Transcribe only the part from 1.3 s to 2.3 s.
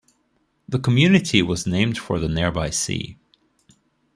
was named for the